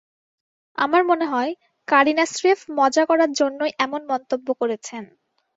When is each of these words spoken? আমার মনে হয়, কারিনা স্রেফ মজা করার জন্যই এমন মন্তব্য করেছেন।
আমার 0.77 1.01
মনে 1.05 1.25
হয়, 1.25 1.51
কারিনা 1.87 2.25
স্রেফ 2.27 2.59
মজা 2.77 3.03
করার 3.05 3.31
জন্যই 3.39 3.71
এমন 3.79 4.01
মন্তব্য 4.11 4.47
করেছেন। 4.61 5.03